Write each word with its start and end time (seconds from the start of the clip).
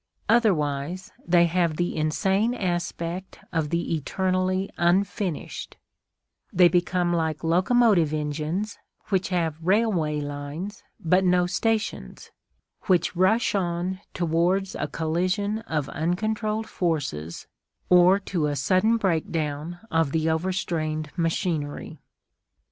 Otherwise 0.27 1.11
they 1.27 1.45
have 1.45 1.75
the 1.75 1.95
insane 1.95 2.55
aspect 2.55 3.37
of 3.53 3.69
the 3.69 3.95
eternally 3.95 4.67
unfinished; 4.75 5.77
they 6.51 6.67
become 6.67 7.13
like 7.13 7.43
locomotive 7.43 8.11
engines 8.11 8.79
which 9.09 9.29
have 9.29 9.61
railway 9.61 10.19
lines 10.19 10.81
but 10.99 11.23
no 11.23 11.45
stations; 11.45 12.31
which 12.87 13.15
rush 13.15 13.53
on 13.53 13.99
towards 14.15 14.73
a 14.73 14.87
collision 14.87 15.59
of 15.67 15.87
uncontrolled 15.89 16.67
forces 16.67 17.45
or 17.87 18.17
to 18.17 18.47
a 18.47 18.55
sudden 18.55 18.97
breakdown 18.97 19.81
of 19.91 20.13
the 20.13 20.27
overstrained 20.27 21.11
machinery. 21.15 21.99